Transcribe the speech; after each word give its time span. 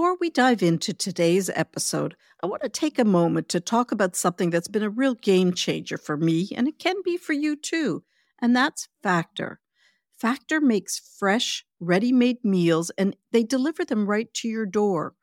Before 0.00 0.16
we 0.18 0.30
dive 0.30 0.62
into 0.62 0.94
today's 0.94 1.50
episode, 1.50 2.16
I 2.42 2.46
want 2.46 2.62
to 2.62 2.70
take 2.70 2.98
a 2.98 3.04
moment 3.04 3.50
to 3.50 3.60
talk 3.60 3.92
about 3.92 4.16
something 4.16 4.48
that's 4.48 4.66
been 4.66 4.82
a 4.82 4.88
real 4.88 5.12
game 5.14 5.52
changer 5.52 5.98
for 5.98 6.16
me, 6.16 6.48
and 6.56 6.66
it 6.66 6.78
can 6.78 6.96
be 7.04 7.18
for 7.18 7.34
you 7.34 7.54
too, 7.54 8.02
and 8.40 8.56
that's 8.56 8.88
Factor. 9.02 9.60
Factor 10.16 10.58
makes 10.58 10.98
fresh, 11.18 11.66
ready 11.80 12.12
made 12.12 12.42
meals 12.42 12.90
and 12.96 13.14
they 13.32 13.42
deliver 13.42 13.84
them 13.84 14.06
right 14.06 14.32
to 14.32 14.48
your 14.48 14.64
door. 14.64 15.16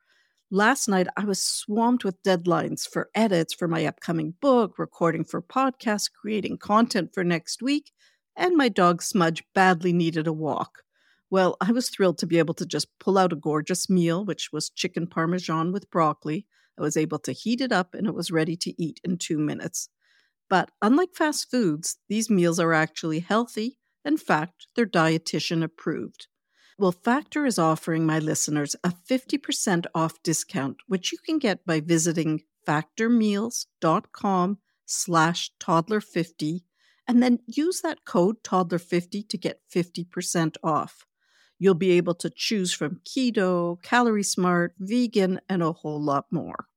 Last 0.52 0.88
night, 0.88 1.08
I 1.18 1.26
was 1.26 1.42
swamped 1.42 2.06
with 2.06 2.22
deadlines 2.22 2.88
for 2.88 3.10
edits 3.16 3.56
for 3.56 3.68
my 3.68 3.84
upcoming 3.84 4.36
book, 4.40 4.78
recording 4.78 5.24
for 5.24 5.42
podcasts, 5.42 6.12
creating 6.22 6.60
content 6.60 7.16
for 7.16 7.24
next 7.24 7.64
week, 7.64 7.94
and 8.36 8.56
my 8.56 8.70
dog 8.70 9.02
Smudge 9.02 9.44
badly 9.56 9.92
needed 9.92 10.28
a 10.28 10.34
walk. 10.34 10.84
Well, 11.30 11.58
I 11.60 11.72
was 11.72 11.90
thrilled 11.90 12.18
to 12.20 12.28
be 12.28 12.40
able 12.40 12.54
to 12.56 12.66
just 12.66 12.88
pull 13.00 13.18
out 13.18 13.34
a 13.34 13.38
gorgeous 13.38 13.90
meal, 13.90 14.24
which 14.24 14.50
was 14.54 14.70
chicken 14.70 15.08
parmesan 15.08 15.72
with 15.72 15.92
broccoli. 15.92 16.46
I 16.80 16.82
was 16.82 16.96
able 16.96 17.20
to 17.20 17.34
heat 17.34 17.60
it 17.60 17.72
up 17.72 17.94
and 17.94 18.08
it 18.08 18.14
was 18.14 18.32
ready 18.32 18.56
to 18.58 18.82
eat 18.82 19.00
in 19.04 19.18
two 19.18 19.38
minutes. 19.38 19.90
But 20.50 20.72
unlike 20.82 21.16
fast 21.16 21.52
foods, 21.52 21.98
these 22.08 22.30
meals 22.30 22.60
are 22.60 22.74
actually 22.74 23.20
healthy. 23.20 23.78
In 24.06 24.16
fact, 24.16 24.68
they're 24.76 24.86
dietitian 24.86 25.64
approved. 25.64 26.28
Well, 26.80 26.92
Factor 26.92 27.46
is 27.46 27.58
offering 27.58 28.06
my 28.06 28.20
listeners 28.20 28.76
a 28.84 28.94
50% 29.10 29.86
off 29.96 30.22
discount, 30.24 30.78
which 30.88 31.12
you 31.12 31.18
can 31.18 31.40
get 31.40 31.66
by 31.66 31.80
visiting 31.80 32.44
factormeals.com 32.66 34.60
slash 34.86 35.52
toddler50 35.60 36.62
and 37.08 37.24
then 37.24 37.40
use 37.48 37.82
that 37.82 38.06
code 38.06 38.44
toddler50 38.44 39.28
to 39.28 39.38
get 39.38 39.62
50% 39.74 40.56
off. 40.64 41.07
You'll 41.60 41.74
be 41.74 41.92
able 41.92 42.14
to 42.16 42.30
choose 42.30 42.72
from 42.72 43.02
keto, 43.04 43.82
calorie 43.82 44.22
smart, 44.22 44.76
vegan, 44.78 45.40
and 45.50 45.64
a 45.64 45.72
whole 45.72 46.00
lot 46.00 46.26
more. 46.30 46.68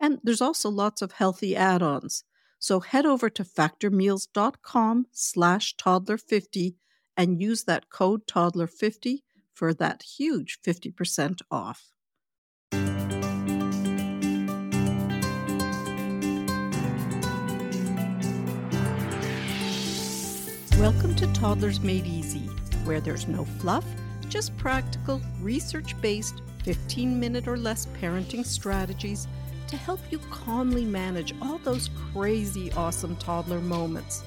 And 0.00 0.20
there's 0.22 0.40
also 0.40 0.70
lots 0.70 1.02
of 1.02 1.12
healthy 1.12 1.54
add-ons. 1.54 2.24
So 2.58 2.80
head 2.80 3.04
over 3.04 3.28
to 3.28 3.44
factormeals.com 3.44 5.06
slash 5.12 5.76
toddler50 5.76 6.76
and 7.14 7.42
use 7.42 7.64
that 7.64 7.90
code 7.90 8.26
toddler50 8.26 9.18
for 9.52 9.74
that 9.74 10.02
huge 10.02 10.58
50% 10.66 11.40
off. 11.50 11.90
Welcome 20.78 21.14
to 21.16 21.30
Toddlers 21.34 21.80
Made 21.80 22.06
Easy, 22.06 22.48
where 22.84 23.00
there's 23.00 23.28
no 23.28 23.44
fluff 23.44 23.84
just 24.32 24.56
practical, 24.56 25.20
research 25.42 26.00
based, 26.00 26.40
15 26.64 27.20
minute 27.20 27.46
or 27.46 27.58
less 27.58 27.84
parenting 28.00 28.46
strategies 28.46 29.28
to 29.66 29.76
help 29.76 30.00
you 30.10 30.18
calmly 30.30 30.86
manage 30.86 31.34
all 31.42 31.58
those 31.58 31.90
crazy, 32.14 32.72
awesome 32.72 33.14
toddler 33.16 33.60
moments. 33.60 34.24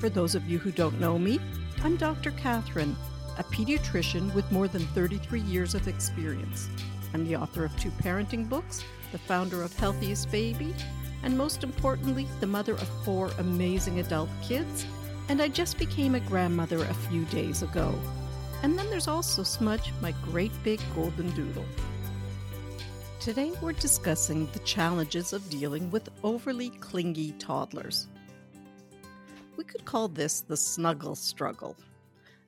For 0.00 0.08
those 0.08 0.34
of 0.34 0.50
you 0.50 0.58
who 0.58 0.72
don't 0.72 0.98
know 0.98 1.20
me, 1.20 1.38
I'm 1.84 1.96
Dr. 1.96 2.32
Cathryn, 2.32 2.96
a 3.38 3.44
pediatrician 3.44 4.34
with 4.34 4.50
more 4.50 4.66
than 4.66 4.84
33 4.88 5.40
years 5.42 5.76
of 5.76 5.86
experience. 5.86 6.68
I'm 7.14 7.24
the 7.24 7.36
author 7.36 7.64
of 7.64 7.78
two 7.78 7.90
parenting 7.90 8.48
books, 8.48 8.82
the 9.12 9.18
founder 9.18 9.62
of 9.62 9.76
Healthiest 9.78 10.32
Baby, 10.32 10.74
and 11.22 11.38
most 11.38 11.62
importantly, 11.62 12.26
the 12.40 12.46
mother 12.48 12.72
of 12.72 12.88
four 13.04 13.30
amazing 13.38 14.00
adult 14.00 14.30
kids. 14.42 14.84
And 15.28 15.40
I 15.40 15.46
just 15.46 15.78
became 15.78 16.16
a 16.16 16.20
grandmother 16.20 16.82
a 16.82 16.94
few 16.94 17.24
days 17.26 17.62
ago. 17.62 17.94
And 18.62 18.78
then 18.78 18.90
there's 18.90 19.08
also 19.08 19.42
Smudge, 19.42 19.92
my 20.00 20.12
great 20.24 20.52
big 20.64 20.80
golden 20.94 21.30
doodle. 21.30 21.64
Today 23.20 23.52
we're 23.60 23.72
discussing 23.72 24.48
the 24.52 24.58
challenges 24.60 25.32
of 25.32 25.48
dealing 25.50 25.90
with 25.90 26.08
overly 26.22 26.70
clingy 26.70 27.32
toddlers. 27.32 28.08
We 29.56 29.64
could 29.64 29.84
call 29.84 30.08
this 30.08 30.40
the 30.40 30.56
snuggle 30.56 31.14
struggle. 31.14 31.76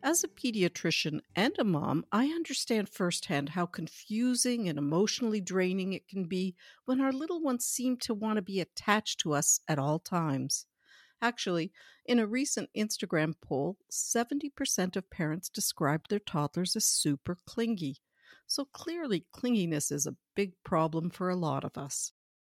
As 0.03 0.25
a 0.25 0.29
pediatrician 0.29 1.21
and 1.37 1.55
a 1.59 1.65
mom, 1.65 2.07
I 2.11 2.29
understand 2.29 2.89
firsthand 2.89 3.51
how 3.51 3.67
confusing 3.67 4.69
and 4.69 4.79
emotionally 4.79 5.41
draining 5.43 5.93
it 5.93 6.09
can 6.09 6.25
be 6.25 6.55
when 6.87 7.01
our 7.01 7.13
little 7.13 7.43
ones 7.43 7.67
seem 7.67 7.99
to 7.99 8.15
want 8.15 8.37
to 8.37 8.43
be 8.43 8.61
attached 8.61 9.21
to 9.21 9.35
us 9.35 9.61
at 9.69 9.79
all 9.79 9.99
times. 9.99 10.67
Actually, 11.23 11.73
in 12.07 12.19
a 12.19 12.27
recent 12.27 12.71
Instagram 12.77 13.35
poll, 13.43 13.77
70% 13.93 14.97
of 14.97 15.11
parents 15.11 15.49
described 15.49 16.09
their 16.09 16.19
toddlers 16.19 16.77
as 16.77 16.87
super 16.87 17.37
clingy. 17.47 17.97
So 18.47 18.65
clearly, 18.65 19.27
clinginess 19.35 19.93
is 19.93 20.07
a 20.07 20.17
big 20.35 20.53
problem 20.65 21.11
for 21.11 21.29
a 21.29 21.37
lot 21.37 21.65
of 21.65 21.77
us. 21.77 22.13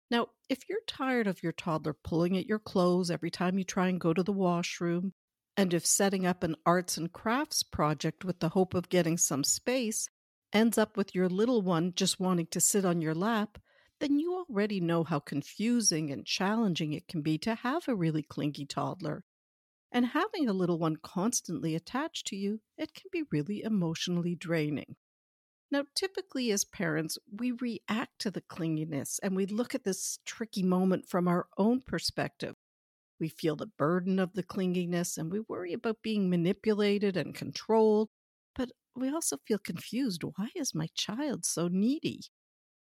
Now, 0.09 0.28
if 0.50 0.69
you're 0.69 0.79
tired 0.88 1.28
of 1.28 1.44
your 1.44 1.52
toddler 1.52 1.94
pulling 1.94 2.38
at 2.38 2.46
your 2.46 2.59
clothes 2.59 3.12
every 3.12 3.31
time 3.31 3.57
you 3.57 3.63
try 3.63 3.88
and 3.88 4.00
go 4.00 4.13
to 4.13 4.23
the 4.23 4.31
washroom, 4.31 5.13
and 5.57 5.73
if 5.73 5.85
setting 5.85 6.25
up 6.25 6.44
an 6.44 6.56
arts 6.66 6.97
and 6.97 7.12
crafts 7.12 7.63
project 7.63 8.25
with 8.25 8.40
the 8.40 8.50
hope 8.50 8.73
of 8.73 8.90
getting 8.90 9.18
some 9.18 9.44
space 9.44 10.07
ends 10.52 10.78
up 10.78 10.97
with 10.97 11.13
your 11.13 11.28
little 11.28 11.62
one 11.62 11.94
just 11.96 12.19
wanting 12.19 12.47
to 12.47 12.59
sit 12.59 12.85
on 12.85 13.02
your 13.02 13.16
lap, 13.16 13.57
then 14.03 14.19
you 14.19 14.46
already 14.50 14.81
know 14.81 15.06
how 15.06 15.18
confusing 15.18 16.12
and 16.12 16.25
challenging 16.25 16.91
it 16.91 17.08
can 17.08 17.22
be 17.22 17.38
to 17.38 17.56
have 17.56 17.88
a 17.88 17.96
really 17.96 18.22
clingy 18.22 18.66
toddler. 18.66 19.24
And 19.94 20.08
having 20.08 20.50
a 20.50 20.53
little 20.53 20.78
one 20.78 20.97
constantly 21.02 21.74
attached 21.74 22.28
to 22.28 22.36
you, 22.36 22.59
it 22.78 22.94
can 22.94 23.08
be 23.14 23.24
really 23.31 23.62
emotionally 23.62 24.36
draining. 24.36 24.97
Now, 25.72 25.86
typically 25.96 26.52
as 26.52 26.66
parents, 26.66 27.18
we 27.31 27.52
react 27.52 28.19
to 28.19 28.30
the 28.30 28.41
clinginess 28.41 29.19
and 29.24 29.38
we 29.38 29.46
look 29.46 29.74
at 29.74 29.86
this 29.86 30.20
tricky 30.25 30.64
moment 30.64 31.08
from 31.08 31.30
our 31.30 31.47
own 31.58 31.80
perspective. 31.80 32.56
We 33.22 33.30
feel 33.30 33.56
the 33.56 33.72
burden 33.78 34.20
of 34.20 34.34
the 34.34 34.44
clinginess 34.44 35.18
and 35.18 35.31
we 35.31 35.40
worry 35.47 35.72
about 35.72 36.02
being 36.03 36.30
manipulated 36.30 37.16
and 37.16 37.34
controlled, 37.34 38.09
but 38.53 38.70
we 38.97 39.08
also 39.08 39.38
feel 39.47 39.59
confused. 39.59 40.24
Why 40.35 40.50
is 40.58 40.75
my 40.75 40.90
child 40.94 41.46
so 41.46 41.70
needy? 41.70 42.24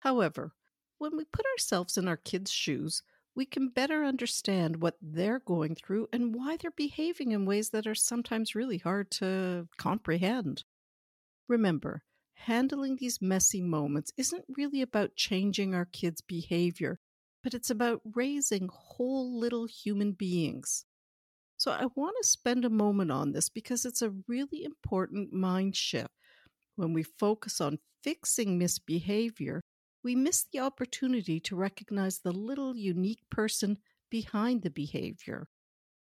However, 0.02 0.52
when 1.00 1.16
we 1.16 1.26
put 1.26 1.46
ourselves 1.54 1.98
in 1.98 2.08
our 2.08 2.18
kids' 2.18 2.52
shoes, 2.52 3.04
we 3.36 3.46
can 3.46 3.70
better 3.70 4.04
understand 4.04 4.82
what 4.82 4.98
they're 5.02 5.40
going 5.40 5.76
through 5.76 6.08
and 6.12 6.34
why 6.34 6.58
they're 6.58 6.72
behaving 6.72 7.32
in 7.32 7.46
ways 7.46 7.70
that 7.70 7.86
are 7.86 7.96
sometimes 7.96 8.56
really 8.56 8.80
hard 8.80 9.12
to 9.12 9.68
comprehend. 9.78 10.64
Remember, 11.48 12.02
handling 12.34 12.98
these 12.98 13.22
messy 13.22 13.62
moments 13.62 14.12
isn't 14.18 14.46
really 14.58 14.82
about 14.82 15.16
changing 15.16 15.76
our 15.76 15.86
kids' 15.86 16.22
behavior, 16.22 17.00
but 17.44 17.54
it's 17.54 17.70
about 17.70 18.02
raising 18.16 18.70
whole 18.72 19.40
little 19.40 19.68
human 19.68 20.14
beings. 20.14 20.86
So 21.58 21.72
I 21.72 21.88
want 21.96 22.16
to 22.22 22.28
spend 22.28 22.66
a 22.66 22.70
moment 22.70 23.12
on 23.12 23.32
this 23.32 23.50
because 23.50 23.86
it's 23.86 24.02
a 24.02 24.14
really 24.28 24.64
important 24.64 25.34
mind 25.34 25.76
shift. 25.76 26.10
When 26.76 26.94
we 26.94 27.04
focus 27.04 27.60
on 27.60 27.80
fixing 28.04 28.58
misbehavior, 28.58 29.62
we 30.08 30.16
miss 30.16 30.46
the 30.54 30.60
opportunity 30.60 31.38
to 31.38 31.54
recognize 31.54 32.20
the 32.20 32.32
little 32.32 32.78
unique 32.78 33.30
person 33.30 33.78
behind 34.10 34.62
the 34.62 34.70
behavior. 34.70 35.50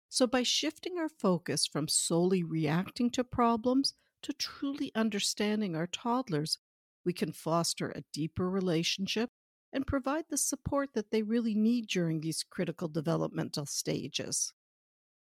So, 0.09 0.27
by 0.27 0.43
shifting 0.43 0.97
our 0.97 1.07
focus 1.07 1.65
from 1.65 1.87
solely 1.87 2.43
reacting 2.43 3.11
to 3.11 3.23
problems 3.23 3.93
to 4.23 4.33
truly 4.33 4.91
understanding 4.93 5.73
our 5.73 5.87
toddlers, 5.87 6.57
we 7.05 7.13
can 7.13 7.31
foster 7.31 7.91
a 7.91 8.03
deeper 8.11 8.49
relationship 8.49 9.29
and 9.71 9.87
provide 9.87 10.25
the 10.29 10.37
support 10.37 10.89
that 10.95 11.11
they 11.11 11.23
really 11.23 11.55
need 11.55 11.87
during 11.87 12.19
these 12.19 12.43
critical 12.43 12.89
developmental 12.89 13.65
stages. 13.65 14.51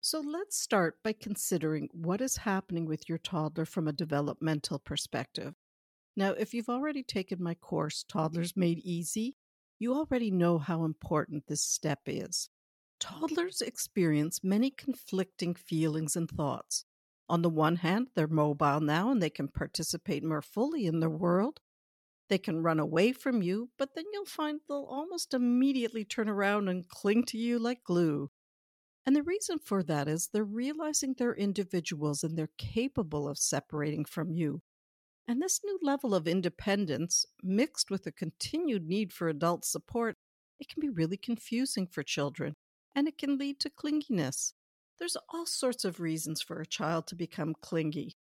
So 0.01 0.21
let's 0.21 0.59
start 0.59 1.03
by 1.05 1.13
considering 1.13 1.91
what 1.93 2.23
is 2.23 2.39
happening 2.39 2.87
with 2.87 3.11
your 3.11 3.19
toddler 3.19 3.67
from 3.67 3.89
a 3.89 3.93
developmental 3.93 4.79
perspective. 4.79 5.53
Now, 6.17 6.31
if 6.31 6.55
you've 6.55 6.69
already 6.69 7.03
taken 7.03 7.43
my 7.43 7.55
course, 7.55 8.05
Toddlers 8.09 8.57
Made 8.57 8.79
Easy, 8.79 9.37
you 9.79 9.95
already 9.95 10.31
know 10.31 10.59
how 10.59 10.85
important 10.85 11.47
this 11.47 11.63
step 11.63 12.01
is. 12.07 12.49
Toddlers 13.01 13.61
experience 13.61 14.45
many 14.45 14.71
conflicting 14.71 15.55
feelings 15.55 16.15
and 16.15 16.31
thoughts. 16.31 16.85
On 17.29 17.43
the 17.43 17.51
one 17.51 17.77
hand, 17.77 18.09
they're 18.15 18.29
mobile 18.29 18.81
now 18.81 19.11
and 19.11 19.21
they 19.21 19.31
can 19.31 19.49
participate 19.49 20.23
more 20.23 20.43
fully 20.43 20.87
in 20.87 21.01
their 21.01 21.11
world. 21.11 21.61
They 22.29 22.39
can 22.39 22.63
run 22.63 22.79
away 22.79 23.13
from 23.13 23.43
you, 23.43 23.71
but 23.77 23.95
then 23.95 24.05
you'll 24.13 24.25
find 24.25 24.61
they'll 24.69 24.87
almost 24.89 25.35
immediately 25.35 26.05
turn 26.05 26.29
around 26.29 26.69
and 26.69 26.89
cling 26.89 27.25
to 27.27 27.39
you 27.39 27.59
like 27.59 27.83
glue. 27.85 28.31
And 29.05 29.15
the 29.15 29.23
reason 29.23 29.59
for 29.59 29.83
that 29.83 30.09
is 30.09 30.29
they're 30.33 30.45
realizing 30.45 31.15
they're 31.19 31.35
individuals 31.35 32.23
and 32.23 32.39
they're 32.39 32.51
capable 32.57 33.29
of 33.29 33.37
separating 33.37 34.05
from 34.05 34.31
you. 34.31 34.63
And 35.27 35.41
this 35.41 35.61
new 35.65 35.79
level 35.83 36.15
of 36.15 36.29
independence, 36.29 37.25
mixed 37.43 37.91
with 37.91 38.07
a 38.07 38.13
continued 38.13 38.87
need 38.87 39.13
for 39.13 39.29
adult 39.29 39.65
support, 39.65 40.17
it 40.61 40.69
can 40.69 40.81
be 40.81 40.91
really 40.91 41.17
confusing 41.17 41.87
for 41.87 42.03
children 42.03 42.55
and 42.95 43.09
it 43.09 43.19
can 43.19 43.39
lead 43.39 43.59
to 43.61 43.71
clinginess. 43.71 44.53
There's 44.99 45.17
all 45.33 45.47
sorts 45.47 45.85
of 45.85 45.99
reasons 45.99 46.41
for 46.43 46.61
a 46.61 46.67
child 46.67 47.07
to 47.09 47.17
become 47.17 47.55
clingy. 47.61 48.17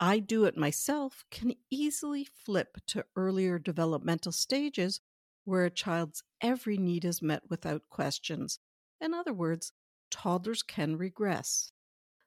I 0.00 0.20
do 0.20 0.44
it 0.44 0.56
myself 0.56 1.24
can 1.30 1.54
easily 1.70 2.24
flip 2.24 2.78
to 2.88 3.04
earlier 3.16 3.58
developmental 3.58 4.32
stages 4.32 5.00
where 5.44 5.64
a 5.64 5.70
child's 5.70 6.22
every 6.40 6.76
need 6.78 7.04
is 7.04 7.20
met 7.20 7.42
without 7.50 7.82
questions. 7.90 8.60
In 9.00 9.12
other 9.12 9.32
words, 9.32 9.72
toddlers 10.10 10.62
can 10.62 10.96
regress. 10.96 11.72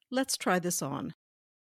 Let's 0.10 0.38
try 0.38 0.60
this 0.60 0.82
on. 0.82 1.14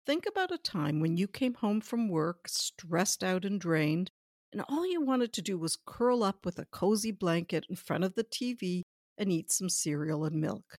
Think 0.10 0.26
about 0.26 0.52
a 0.52 0.58
time 0.58 1.00
when 1.02 1.18
you 1.18 1.28
came 1.28 1.54
home 1.54 1.82
from 1.82 2.10
work 2.10 2.48
stressed 2.48 3.24
out 3.24 3.46
and 3.46 3.62
drained, 3.62 4.10
and 4.52 4.64
all 4.68 4.84
you 4.84 5.02
wanted 5.02 5.34
to 5.34 5.44
do 5.44 5.56
was 5.56 5.78
curl 5.86 6.24
up 6.24 6.48
with 6.48 6.58
a 6.58 6.66
cozy 6.66 7.12
blanket 7.12 7.68
in 7.70 7.76
front 7.76 8.04
of 8.04 8.16
the 8.16 8.24
TV 8.24 8.82
and 9.20 9.32
eat 9.32 9.52
some 9.52 9.70
cereal 9.70 10.26
and 10.26 10.42
milk. 10.42 10.80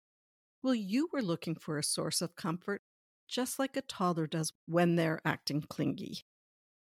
Well, 0.64 0.74
you 0.74 1.08
were 1.12 1.22
looking 1.22 1.54
for 1.54 1.78
a 1.78 1.84
source 1.84 2.20
of 2.20 2.34
comfort, 2.34 2.82
just 3.28 3.56
like 3.56 3.76
a 3.76 3.82
toddler 3.82 4.26
does 4.26 4.52
when 4.66 4.96
they're 4.96 5.20
acting 5.24 5.60
clingy. 5.60 6.22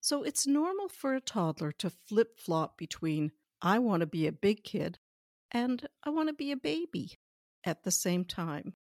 So 0.01 0.23
it's 0.23 0.47
normal 0.47 0.89
for 0.89 1.17
a 1.17 1.21
toddler 1.21 1.73
to 1.79 1.91
flip 1.91 2.39
flop 2.39 2.79
between, 2.79 3.33
I 3.61 3.81
want 3.81 4.03
to 4.03 4.07
be 4.07 4.29
a 4.29 4.33
big 4.33 4.63
kid 4.63 5.01
and 5.51 5.85
I 6.05 6.11
want 6.11 6.29
to 6.29 6.33
be 6.33 6.53
a 6.53 6.57
baby 6.57 7.19
at 7.67 7.83
the 7.83 7.91
same 7.91 8.25
time. 8.25 8.75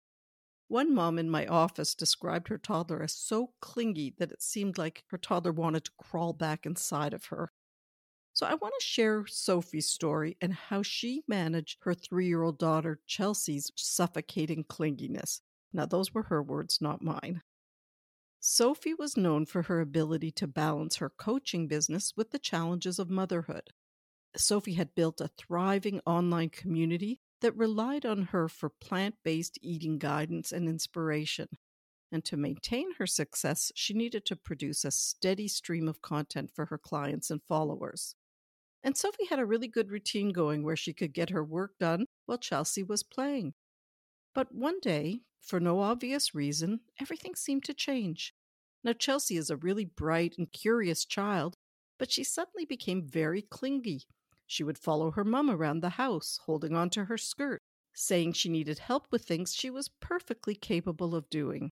One 0.68 0.94
mom 0.94 1.18
in 1.18 1.30
my 1.30 1.46
office 1.46 1.94
described 1.94 2.48
her 2.48 2.58
toddler 2.58 3.02
as 3.02 3.14
so 3.14 3.52
clingy 3.60 4.14
that 4.18 4.30
it 4.30 4.42
seemed 4.42 4.76
like 4.76 5.04
her 5.08 5.16
toddler 5.16 5.52
wanted 5.52 5.84
to 5.84 5.92
crawl 5.98 6.34
back 6.34 6.66
inside 6.66 7.14
of 7.14 7.26
her. 7.26 7.52
So 8.34 8.46
I 8.46 8.54
want 8.54 8.74
to 8.78 8.86
share 8.86 9.26
Sophie's 9.26 9.88
story 9.88 10.36
and 10.40 10.52
how 10.52 10.82
she 10.82 11.24
managed 11.26 11.78
her 11.82 11.94
three 11.94 12.26
year 12.28 12.42
old 12.42 12.58
daughter 12.58 13.00
Chelsea's 13.06 13.72
suffocating 13.76 14.62
clinginess. 14.62 15.40
Now, 15.72 15.86
those 15.86 16.12
were 16.12 16.24
her 16.24 16.42
words, 16.42 16.80
not 16.80 17.02
mine. 17.02 17.42
Sophie 18.38 18.94
was 18.94 19.16
known 19.16 19.46
for 19.46 19.62
her 19.62 19.80
ability 19.80 20.30
to 20.32 20.46
balance 20.46 20.96
her 20.96 21.10
coaching 21.10 21.66
business 21.66 22.12
with 22.16 22.30
the 22.30 22.38
challenges 22.38 22.98
of 22.98 23.10
motherhood. 23.10 23.70
Sophie 24.36 24.74
had 24.74 24.94
built 24.94 25.20
a 25.20 25.30
thriving 25.36 26.00
online 26.06 26.50
community 26.50 27.20
that 27.40 27.56
relied 27.56 28.04
on 28.04 28.24
her 28.24 28.48
for 28.48 28.68
plant 28.68 29.16
based 29.24 29.58
eating 29.62 29.98
guidance 29.98 30.52
and 30.52 30.68
inspiration. 30.68 31.48
And 32.10 32.24
to 32.24 32.36
maintain 32.36 32.94
her 32.94 33.06
success, 33.06 33.70
she 33.74 33.92
needed 33.92 34.24
to 34.26 34.36
produce 34.36 34.84
a 34.84 34.90
steady 34.90 35.46
stream 35.46 35.88
of 35.88 36.00
content 36.00 36.50
for 36.54 36.66
her 36.66 36.78
clients 36.78 37.30
and 37.30 37.42
followers. 37.42 38.14
And 38.82 38.96
Sophie 38.96 39.26
had 39.28 39.38
a 39.38 39.44
really 39.44 39.68
good 39.68 39.90
routine 39.90 40.30
going 40.30 40.62
where 40.62 40.76
she 40.76 40.92
could 40.92 41.12
get 41.12 41.30
her 41.30 41.44
work 41.44 41.72
done 41.78 42.06
while 42.26 42.38
Chelsea 42.38 42.82
was 42.82 43.02
playing. 43.02 43.54
But 44.34 44.54
one 44.54 44.80
day, 44.80 45.22
for 45.40 45.60
no 45.60 45.80
obvious 45.80 46.34
reason, 46.34 46.80
everything 47.00 47.34
seemed 47.34 47.64
to 47.64 47.74
change. 47.74 48.34
Now, 48.84 48.92
Chelsea 48.92 49.36
is 49.36 49.50
a 49.50 49.56
really 49.56 49.84
bright 49.84 50.34
and 50.38 50.50
curious 50.50 51.04
child, 51.04 51.56
but 51.98 52.10
she 52.10 52.22
suddenly 52.24 52.64
became 52.64 53.02
very 53.06 53.42
clingy 53.42 54.02
she 54.48 54.64
would 54.64 54.78
follow 54.78 55.12
her 55.12 55.24
mum 55.24 55.50
around 55.50 55.80
the 55.80 55.90
house, 55.90 56.40
holding 56.46 56.74
onto 56.74 57.04
her 57.04 57.18
skirt, 57.18 57.60
saying 57.94 58.32
she 58.32 58.48
needed 58.48 58.78
help 58.78 59.06
with 59.12 59.24
things 59.24 59.54
she 59.54 59.68
was 59.68 59.90
perfectly 60.00 60.54
capable 60.54 61.14
of 61.14 61.28
doing. 61.30 61.70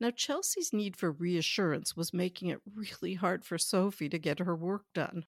Now, 0.00 0.10
Chelsea's 0.10 0.72
need 0.72 0.96
for 0.96 1.10
reassurance 1.10 1.96
was 1.96 2.14
making 2.14 2.48
it 2.48 2.62
really 2.74 3.14
hard 3.14 3.44
for 3.44 3.58
Sophie 3.58 4.08
to 4.08 4.18
get 4.18 4.38
her 4.38 4.56
work 4.56 4.84
done. 4.94 5.24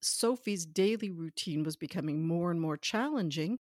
Sophie's 0.00 0.64
daily 0.64 1.10
routine 1.10 1.64
was 1.64 1.76
becoming 1.76 2.26
more 2.26 2.50
and 2.50 2.60
more 2.60 2.76
challenging. 2.76 3.58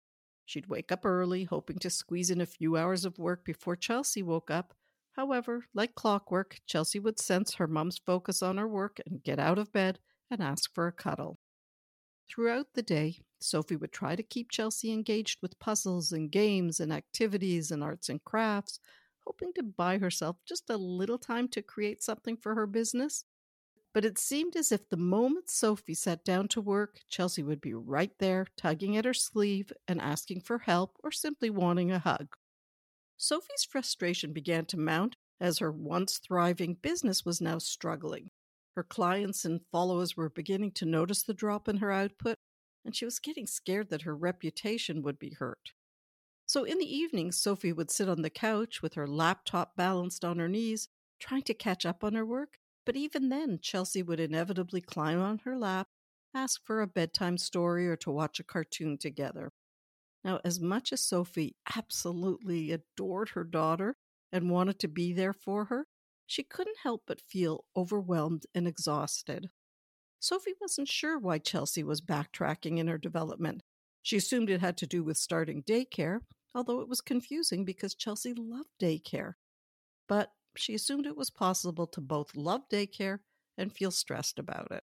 She'd 0.46 0.68
wake 0.68 0.92
up 0.92 1.06
early, 1.06 1.46
hoping 1.46 1.80
to 1.80 1.90
squeeze 1.90 2.30
in 2.30 2.42
a 2.42 2.46
few 2.46 2.76
hours 2.76 3.06
of 3.06 3.18
work 3.18 3.46
before 3.46 3.76
Chelsea 3.76 4.22
woke 4.22 4.52
up. 4.52 4.74
However, 5.14 5.66
like 5.74 5.96
clockwork, 5.96 6.60
Chelsea 6.68 7.00
would 7.00 7.20
sense 7.20 7.56
her 7.56 7.68
mum's 7.68 7.98
focus 7.98 8.44
on 8.44 8.58
her 8.58 8.68
work 8.68 9.00
and 9.06 9.24
get 9.24 9.40
out 9.40 9.58
of 9.58 9.72
bed 9.72 10.00
and 10.30 10.42
ask 10.42 10.74
for 10.74 10.88
a 10.88 10.92
cuddle. 10.92 11.38
Throughout 12.34 12.76
the 12.76 12.82
day, 12.82 13.18
Sophie 13.42 13.76
would 13.76 13.92
try 13.92 14.16
to 14.16 14.24
keep 14.24 14.52
Chelsea 14.52 14.94
engaged 14.94 15.40
with 15.42 15.60
puzzles 15.60 16.14
and 16.14 16.32
games 16.32 16.80
and 16.80 16.94
activities 16.94 17.72
and 17.72 17.84
arts 17.84 18.08
and 18.08 18.24
crafts, 18.24 18.80
hoping 19.28 19.52
to 19.54 19.64
buy 19.64 19.98
herself 19.98 20.38
just 20.46 20.70
a 20.70 20.78
little 20.78 21.18
time 21.18 21.50
to 21.50 21.62
create 21.62 22.02
something 22.02 22.38
for 22.38 22.56
her 22.56 22.66
business. 22.66 23.26
But 23.94 24.06
it 24.06 24.18
seemed 24.18 24.56
as 24.56 24.72
if 24.72 24.88
the 24.88 24.96
moment 24.96 25.50
Sophie 25.50 25.94
sat 25.94 26.24
down 26.24 26.48
to 26.50 26.62
work, 26.62 27.02
Chelsea 27.10 27.44
would 27.44 27.60
be 27.60 27.74
right 27.74 28.18
there, 28.20 28.48
tugging 28.56 28.96
at 28.96 29.04
her 29.04 29.14
sleeve 29.14 29.74
and 29.86 30.00
asking 30.00 30.40
for 30.40 30.60
help 30.60 30.96
or 31.04 31.12
simply 31.12 31.50
wanting 31.50 31.92
a 31.92 32.00
hug. 32.00 32.38
Sophie's 33.18 33.66
frustration 33.70 34.32
began 34.32 34.66
to 34.68 34.78
mount 34.78 35.18
as 35.42 35.60
her 35.60 35.72
once 35.72 36.18
thriving 36.18 36.76
business 36.76 37.26
was 37.26 37.42
now 37.42 37.58
struggling. 37.58 38.32
Her 38.76 38.84
clients 38.84 39.44
and 39.46 39.62
followers 39.72 40.16
were 40.16 40.30
beginning 40.30 40.72
to 40.74 40.86
notice 40.86 41.24
the 41.24 41.34
drop 41.34 41.68
in 41.68 41.78
her 41.78 41.92
output, 41.92 42.38
and 42.86 42.96
she 42.96 43.06
was 43.06 43.20
getting 43.20 43.48
scared 43.48 43.90
that 43.90 44.04
her 44.04 44.16
reputation 44.16 45.02
would 45.02 45.20
be 45.20 45.36
hurt. 45.38 45.74
So 46.46 46.64
in 46.64 46.80
the 46.80 46.96
evenings, 46.96 47.38
Sophie 47.38 47.74
would 47.74 47.92
sit 47.92 48.10
on 48.10 48.22
the 48.22 48.30
couch 48.30 48.82
with 48.82 48.96
her 48.96 49.08
laptop 49.08 49.76
balanced 49.76 50.26
on 50.26 50.40
her 50.40 50.50
knees, 50.50 50.90
trying 51.20 51.44
to 51.44 51.54
catch 51.54 51.86
up 51.86 52.04
on 52.04 52.14
her 52.14 52.26
work. 52.26 52.58
But 52.86 52.96
even 52.96 53.30
then, 53.30 53.60
Chelsea 53.62 54.02
would 54.02 54.20
inevitably 54.20 54.82
climb 54.82 55.22
on 55.22 55.40
her 55.46 55.58
lap, 55.58 55.88
ask 56.34 56.62
for 56.66 56.82
a 56.82 56.88
bedtime 56.88 57.38
story 57.38 57.88
or 57.88 57.96
to 57.98 58.12
watch 58.12 58.40
a 58.40 58.44
cartoon 58.44 58.98
together. 58.98 59.52
Now, 60.24 60.40
as 60.44 60.60
much 60.60 60.92
as 60.92 61.02
Sophie 61.02 61.56
absolutely 61.76 62.72
adored 62.72 63.30
her 63.30 63.44
daughter 63.44 63.96
and 64.32 64.50
wanted 64.50 64.80
to 64.80 64.88
be 64.88 65.14
there 65.14 65.34
for 65.34 65.66
her, 65.66 65.88
she 66.32 66.44
couldn't 66.44 66.78
help 66.82 67.04
but 67.06 67.20
feel 67.20 67.66
overwhelmed 67.76 68.46
and 68.56 68.66
exhausted. 68.66 69.50
Sophie 70.18 70.54
wasn't 70.62 70.88
sure 70.88 71.20
why 71.20 71.38
Chelsea 71.38 71.84
was 71.84 72.00
backtracking 72.00 72.78
in 72.78 72.88
her 72.88 72.98
development. 72.98 73.64
She 74.02 74.16
assumed 74.16 74.50
it 74.50 74.62
had 74.62 74.78
to 74.78 74.88
do 74.88 75.04
with 75.04 75.18
starting 75.18 75.62
daycare, 75.62 76.20
although 76.56 76.80
it 76.80 76.88
was 76.88 77.02
confusing 77.02 77.66
because 77.66 77.96
Chelsea 77.96 78.34
loved 78.34 78.70
daycare. 78.82 79.34
But 80.08 80.32
she 80.56 80.74
assumed 80.74 81.06
it 81.06 81.18
was 81.18 81.30
possible 81.30 81.86
to 81.88 82.00
both 82.00 82.34
love 82.34 82.62
daycare 82.72 83.20
and 83.58 83.74
feel 83.74 83.92
stressed 83.92 84.40
about 84.40 84.72
it. 84.72 84.86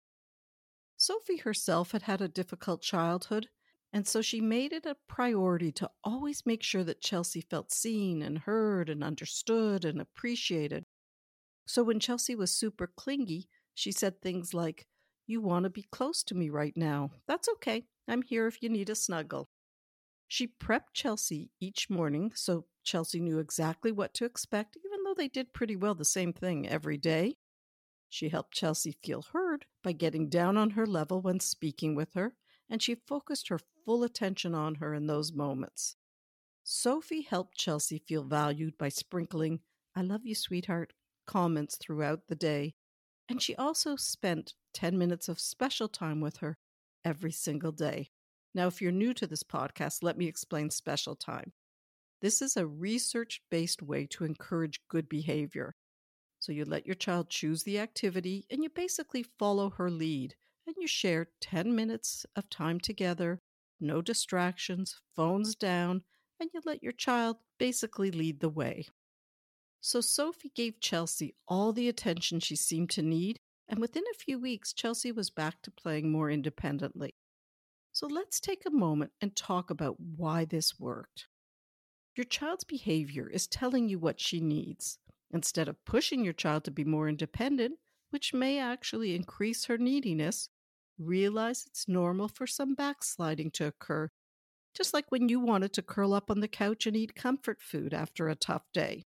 Sophie 0.96 1.38
herself 1.38 1.90
had 1.90 2.02
had 2.02 2.20
a 2.20 2.28
difficult 2.28 2.82
childhood, 2.82 3.48
and 3.92 4.06
so 4.06 4.22
she 4.22 4.40
made 4.40 4.72
it 4.72 4.86
a 4.86 4.96
priority 5.08 5.72
to 5.72 5.90
always 6.04 6.46
make 6.46 6.62
sure 6.62 6.84
that 6.84 7.00
Chelsea 7.00 7.40
felt 7.40 7.72
seen 7.72 8.22
and 8.22 8.38
heard 8.38 8.88
and 8.88 9.02
understood 9.02 9.84
and 9.84 10.00
appreciated 10.00 10.86
so 11.66 11.82
when 11.82 12.00
Chelsea 12.00 12.34
was 12.34 12.50
super 12.50 12.86
clingy, 12.86 13.48
she 13.74 13.92
said 13.92 14.20
things 14.20 14.52
like, 14.52 14.86
You 15.26 15.40
want 15.40 15.64
to 15.64 15.70
be 15.70 15.86
close 15.90 16.22
to 16.24 16.34
me 16.34 16.50
right 16.50 16.76
now. 16.76 17.10
That's 17.26 17.48
okay. 17.48 17.84
I'm 18.08 18.22
here 18.22 18.46
if 18.46 18.62
you 18.62 18.68
need 18.68 18.90
a 18.90 18.94
snuggle. 18.94 19.48
She 20.28 20.46
prepped 20.46 20.94
Chelsea 20.94 21.50
each 21.60 21.90
morning 21.90 22.32
so 22.34 22.66
Chelsea 22.82 23.20
knew 23.20 23.38
exactly 23.38 23.92
what 23.92 24.14
to 24.14 24.24
expect, 24.24 24.76
even 24.84 25.04
though 25.04 25.14
they 25.14 25.28
did 25.28 25.52
pretty 25.52 25.76
well 25.76 25.94
the 25.94 26.04
same 26.04 26.32
thing 26.32 26.68
every 26.68 26.96
day. 26.96 27.36
She 28.08 28.28
helped 28.28 28.54
Chelsea 28.54 28.96
feel 29.02 29.22
heard 29.32 29.66
by 29.82 29.92
getting 29.92 30.28
down 30.28 30.56
on 30.56 30.70
her 30.70 30.86
level 30.86 31.22
when 31.22 31.40
speaking 31.40 31.94
with 31.94 32.14
her, 32.14 32.34
and 32.68 32.82
she 32.82 32.94
focused 32.94 33.48
her 33.48 33.60
full 33.84 34.04
attention 34.04 34.54
on 34.54 34.76
her 34.76 34.94
in 34.94 35.06
those 35.06 35.32
moments. 35.32 35.96
Sophie 36.64 37.22
helped 37.22 37.56
Chelsea 37.56 37.98
feel 37.98 38.24
valued 38.24 38.76
by 38.78 38.88
sprinkling, 38.88 39.60
I 39.94 40.02
love 40.02 40.24
you, 40.24 40.34
sweetheart, 40.34 40.92
comments 41.26 41.76
throughout 41.76 42.26
the 42.28 42.34
day, 42.34 42.74
and 43.28 43.40
she 43.40 43.56
also 43.56 43.96
spent 43.96 44.54
10 44.74 44.98
minutes 44.98 45.28
of 45.28 45.40
special 45.40 45.88
time 45.88 46.20
with 46.20 46.38
her 46.38 46.56
every 47.04 47.32
single 47.32 47.72
day. 47.72 48.10
Now, 48.54 48.66
if 48.66 48.82
you're 48.82 48.92
new 48.92 49.14
to 49.14 49.26
this 49.26 49.42
podcast, 49.42 50.02
let 50.02 50.18
me 50.18 50.26
explain 50.26 50.70
special 50.70 51.16
time. 51.16 51.52
This 52.20 52.40
is 52.40 52.56
a 52.56 52.66
research 52.66 53.42
based 53.50 53.82
way 53.82 54.06
to 54.06 54.24
encourage 54.24 54.80
good 54.88 55.08
behavior. 55.08 55.74
So 56.38 56.52
you 56.52 56.64
let 56.64 56.86
your 56.86 56.94
child 56.94 57.30
choose 57.30 57.62
the 57.62 57.78
activity 57.78 58.46
and 58.50 58.62
you 58.62 58.68
basically 58.68 59.24
follow 59.38 59.70
her 59.70 59.90
lead 59.90 60.34
and 60.66 60.76
you 60.78 60.86
share 60.86 61.28
10 61.40 61.74
minutes 61.74 62.26
of 62.36 62.48
time 62.50 62.78
together, 62.80 63.40
no 63.80 64.02
distractions, 64.02 65.00
phones 65.16 65.54
down, 65.54 66.02
and 66.38 66.50
you 66.52 66.60
let 66.64 66.82
your 66.82 66.92
child 66.92 67.36
basically 67.58 68.10
lead 68.10 68.40
the 68.40 68.48
way. 68.48 68.86
So 69.84 70.00
Sophie 70.00 70.52
gave 70.54 70.78
Chelsea 70.78 71.34
all 71.48 71.72
the 71.72 71.88
attention 71.88 72.38
she 72.38 72.54
seemed 72.54 72.88
to 72.90 73.02
need, 73.02 73.40
and 73.68 73.80
within 73.80 74.04
a 74.12 74.16
few 74.16 74.38
weeks, 74.38 74.72
Chelsea 74.72 75.10
was 75.10 75.28
back 75.28 75.60
to 75.62 75.72
playing 75.72 76.12
more 76.12 76.30
independently. 76.30 77.16
So 77.90 78.06
let's 78.06 78.38
take 78.38 78.62
a 78.64 78.70
moment 78.70 79.10
and 79.20 79.34
talk 79.34 79.70
about 79.70 79.96
why 79.98 80.44
this 80.44 80.78
worked. 80.78 81.26
Your 82.16 82.24
child's 82.24 82.62
behavior 82.62 83.28
is 83.28 83.48
telling 83.48 83.88
you 83.88 83.98
what 83.98 84.20
she 84.20 84.40
needs. 84.40 85.00
Instead 85.32 85.66
of 85.66 85.84
pushing 85.84 86.22
your 86.22 86.32
child 86.32 86.62
to 86.64 86.70
be 86.70 86.84
more 86.84 87.08
independent, 87.08 87.74
which 88.10 88.32
may 88.32 88.60
actually 88.60 89.16
increase 89.16 89.64
her 89.64 89.78
neediness, 89.78 90.48
realize 90.96 91.64
it's 91.66 91.88
normal 91.88 92.28
for 92.28 92.46
some 92.46 92.76
backsliding 92.76 93.50
to 93.50 93.66
occur, 93.66 94.10
just 94.74 94.94
like 94.94 95.10
when 95.10 95.28
you 95.28 95.40
wanted 95.40 95.72
to 95.72 95.82
curl 95.82 96.14
up 96.14 96.30
on 96.30 96.38
the 96.38 96.46
couch 96.46 96.86
and 96.86 96.96
eat 96.96 97.16
comfort 97.16 97.60
food 97.60 97.92
after 97.92 98.28
a 98.28 98.36
tough 98.36 98.62
day. 98.72 99.06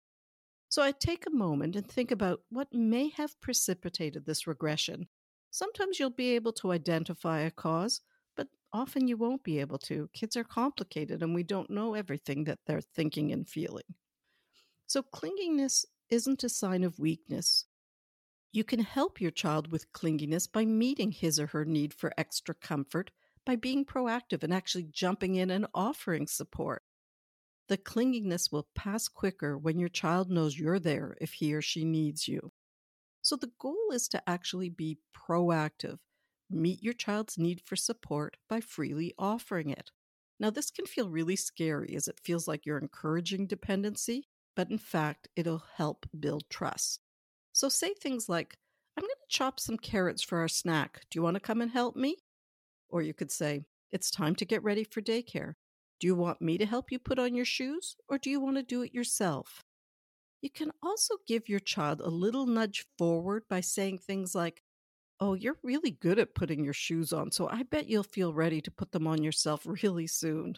So 0.70 0.82
I 0.82 0.92
take 0.92 1.26
a 1.26 1.32
moment 1.32 1.76
and 1.76 1.88
think 1.88 2.12
about 2.12 2.42
what 2.50 2.74
may 2.74 3.10
have 3.10 3.40
precipitated 3.42 4.26
this 4.26 4.48
regression. 4.48 5.08
Sometimes 5.50 6.00
you'll 6.00 6.10
be 6.10 6.36
able 6.36 6.54
to 6.54 6.72
identify 6.72 7.40
a 7.40 7.52
cause, 7.52 8.02
but 8.36 8.48
often 8.74 9.08
you 9.08 9.18
won't 9.18 9.44
be 9.44 9.60
able 9.60 9.78
to. 9.80 10.10
Kids 10.14 10.36
are 10.38 10.44
complicated 10.44 11.24
and 11.24 11.34
we 11.34 11.44
don't 11.44 11.70
know 11.70 11.94
everything 11.94 12.44
that 12.46 12.60
they're 12.66 12.82
thinking 12.82 13.32
and 13.32 13.48
feeling. 13.48 13.96
So, 14.88 15.04
clinginess 15.04 15.86
isn't 16.10 16.44
a 16.44 16.50
sign 16.50 16.84
of 16.84 17.00
weakness. 17.00 17.66
You 18.52 18.64
can 18.64 18.80
help 18.80 19.22
your 19.22 19.32
child 19.32 19.72
with 19.72 19.92
clinginess 19.94 20.52
by 20.52 20.66
meeting 20.66 21.12
his 21.12 21.40
or 21.40 21.48
her 21.48 21.66
need 21.66 21.94
for 21.94 22.14
extra 22.18 22.56
comfort 22.56 23.12
by 23.46 23.56
being 23.56 23.86
proactive 23.86 24.44
and 24.44 24.54
actually 24.54 24.86
jumping 24.86 25.36
in 25.36 25.52
and 25.52 25.68
offering 25.74 26.28
support. 26.28 26.84
The 27.68 27.78
clinginess 27.78 28.52
will 28.52 28.70
pass 28.76 29.08
quicker 29.08 29.58
when 29.58 29.78
your 29.78 29.90
child 29.90 30.30
knows 30.30 30.58
you're 30.58 30.80
there 30.80 31.18
if 31.20 31.34
he 31.34 31.54
or 31.54 31.62
she 31.62 31.84
needs 31.84 32.28
you. 32.28 32.52
So 33.22 33.36
the 33.36 33.52
goal 33.60 33.92
is 33.92 34.08
to 34.10 34.30
actually 34.30 34.70
be 34.70 35.00
proactive. 35.14 35.98
Meet 36.50 36.82
your 36.82 36.94
child's 36.94 37.38
need 37.38 37.62
for 37.66 37.76
support 37.76 38.38
by 38.48 38.62
freely 38.62 39.14
offering 39.18 39.70
it. 39.70 39.92
Now, 40.40 40.50
this 40.50 40.72
can 40.72 40.86
feel 40.86 41.10
really 41.10 41.36
scary 41.36 41.94
as 41.96 42.08
it 42.08 42.22
feels 42.24 42.48
like 42.48 42.66
you're 42.66 42.78
encouraging 42.78 43.48
dependency, 43.48 44.28
but 44.56 44.70
in 44.70 44.78
fact, 44.78 45.28
it'll 45.36 45.64
help 45.76 46.06
build 46.18 46.44
trust. 46.50 47.02
So 47.52 47.70
say 47.70 47.94
things 47.94 48.30
like, 48.30 48.56
I'm 48.96 49.02
going 49.02 49.10
to 49.10 49.36
chop 49.36 49.60
some 49.60 49.78
carrots 49.78 50.24
for 50.24 50.38
our 50.38 50.48
snack. 50.48 51.02
Do 51.10 51.18
you 51.18 51.24
want 51.24 51.36
to 51.36 51.42
come 51.42 51.62
and 51.62 51.72
help 51.72 51.96
me? 51.96 52.18
Or 52.90 53.02
you 53.02 53.14
could 53.14 53.32
say, 53.32 53.66
It's 53.92 54.10
time 54.10 54.36
to 54.36 54.46
get 54.46 54.64
ready 54.64 54.84
for 54.84 55.02
daycare. 55.02 55.56
Do 56.00 56.08
you 56.08 56.16
want 56.16 56.42
me 56.42 56.58
to 56.58 56.66
help 56.66 56.92
you 56.92 57.00
put 57.00 57.20
on 57.20 57.36
your 57.36 57.46
shoes, 57.46 57.96
or 58.08 58.18
do 58.18 58.30
you 58.30 58.40
want 58.40 58.58
to 58.58 58.64
do 58.64 58.82
it 58.82 58.94
yourself? 58.94 59.64
You 60.42 60.50
can 60.50 60.72
also 60.82 61.16
give 61.28 61.50
your 61.50 61.60
child 61.60 62.02
a 62.02 62.10
little 62.10 62.46
nudge 62.48 62.86
forward 62.98 63.48
by 63.50 63.62
saying 63.62 64.00
things 64.00 64.36
like, 64.36 64.64
Oh, 65.20 65.34
you're 65.36 65.60
really 65.64 65.92
good 65.92 66.20
at 66.20 66.36
putting 66.36 66.64
your 66.64 66.74
shoes 66.74 67.14
on, 67.14 67.32
so 67.32 67.50
I 67.50 67.64
bet 67.64 67.88
you'll 67.88 68.04
feel 68.04 68.34
ready 68.34 68.62
to 68.62 68.72
put 68.72 68.92
them 68.92 69.08
on 69.08 69.24
yourself 69.24 69.66
really 69.84 70.08
soon. 70.08 70.58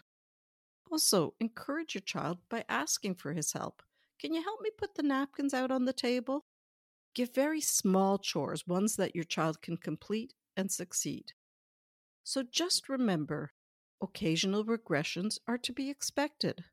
Also, 0.90 1.34
encourage 1.40 1.94
your 1.94 2.02
child 2.02 2.38
by 2.50 2.64
asking 2.68 3.14
for 3.14 3.32
his 3.32 3.52
help. 3.52 3.82
Can 4.18 4.34
you 4.34 4.42
help 4.42 4.60
me 4.60 4.70
put 4.76 4.94
the 4.94 5.02
napkins 5.02 5.54
out 5.54 5.70
on 5.70 5.86
the 5.86 5.92
table? 5.94 6.44
Give 7.14 7.32
very 7.34 7.60
small 7.60 8.18
chores, 8.18 8.66
ones 8.66 8.96
that 8.96 9.14
your 9.14 9.24
child 9.24 9.62
can 9.62 9.76
complete 9.78 10.34
and 10.56 10.70
succeed. 10.70 11.32
So 12.24 12.42
just 12.42 12.88
remember 12.88 13.52
Occasional 14.02 14.64
regressions 14.64 15.38
are 15.46 15.58
to 15.58 15.72
be 15.72 15.90
expected, 15.90 16.64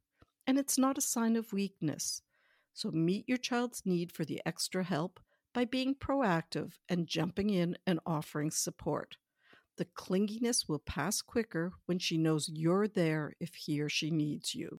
and 0.45 0.57
it's 0.57 0.77
not 0.77 0.97
a 0.97 1.01
sign 1.01 1.35
of 1.35 1.51
weakness. 1.51 2.21
So 2.73 2.91
meet 2.91 3.27
your 3.27 3.37
child's 3.37 3.85
need 3.85 4.11
for 4.11 4.23
the 4.23 4.41
extra 4.45 4.83
help 4.83 5.19
by 5.53 5.65
being 5.65 5.95
proactive 5.95 6.73
and 6.87 7.07
jumping 7.07 7.49
in 7.49 7.77
and 7.85 7.99
offering 8.05 8.51
support. 8.51 9.17
The 9.77 9.85
clinginess 9.85 10.69
will 10.69 10.79
pass 10.79 11.21
quicker 11.21 11.73
when 11.85 11.99
she 11.99 12.17
knows 12.17 12.49
you're 12.49 12.87
there 12.87 13.33
if 13.39 13.55
he 13.55 13.81
or 13.81 13.89
she 13.89 14.09
needs 14.09 14.55
you. 14.55 14.79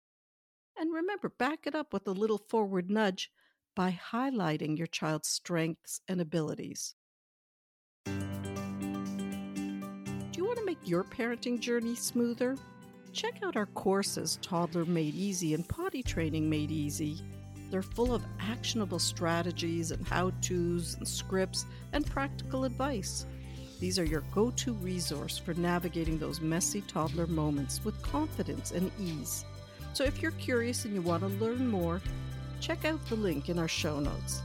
And 0.77 0.93
remember, 0.93 1.29
back 1.29 1.67
it 1.67 1.75
up 1.75 1.91
with 1.91 2.07
a 2.07 2.11
little 2.11 2.37
forward 2.37 2.89
nudge 2.89 3.31
by 3.75 3.99
highlighting 4.11 4.77
your 4.77 4.87
child's 4.87 5.27
strengths 5.27 6.01
and 6.07 6.21
abilities. 6.21 6.95
Make 10.81 10.89
your 10.89 11.03
parenting 11.03 11.59
journey 11.59 11.95
smoother? 11.95 12.55
Check 13.13 13.41
out 13.43 13.55
our 13.55 13.65
courses, 13.67 14.37
Toddler 14.41 14.85
Made 14.85 15.15
Easy 15.15 15.53
and 15.53 15.67
Potty 15.67 16.03
Training 16.03 16.49
Made 16.49 16.71
Easy. 16.71 17.21
They're 17.69 17.81
full 17.81 18.13
of 18.13 18.23
actionable 18.39 18.99
strategies 18.99 19.91
and 19.91 20.05
how 20.07 20.31
to's 20.41 20.95
and 20.95 21.07
scripts 21.07 21.65
and 21.93 22.05
practical 22.05 22.63
advice. 22.63 23.25
These 23.79 23.99
are 23.99 24.05
your 24.05 24.23
go 24.33 24.51
to 24.51 24.73
resource 24.73 25.37
for 25.37 25.53
navigating 25.53 26.17
those 26.17 26.41
messy 26.41 26.81
toddler 26.81 27.27
moments 27.27 27.83
with 27.83 28.01
confidence 28.01 28.71
and 28.71 28.91
ease. 28.99 29.45
So 29.93 30.03
if 30.03 30.21
you're 30.21 30.31
curious 30.31 30.85
and 30.85 30.93
you 30.93 31.01
want 31.01 31.23
to 31.23 31.43
learn 31.43 31.67
more, 31.67 32.01
check 32.59 32.85
out 32.85 33.05
the 33.07 33.15
link 33.15 33.49
in 33.49 33.59
our 33.59 33.67
show 33.67 33.99
notes. 33.99 34.41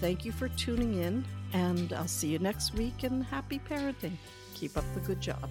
Thank 0.00 0.24
you 0.24 0.32
for 0.32 0.48
tuning 0.50 1.02
in, 1.02 1.24
and 1.52 1.92
I'll 1.92 2.08
see 2.08 2.28
you 2.28 2.38
next 2.38 2.74
week 2.74 3.02
and 3.02 3.24
happy 3.24 3.60
parenting. 3.68 4.16
Keep 4.58 4.76
up 4.76 4.84
the 4.92 5.00
good 5.00 5.20
job. 5.20 5.48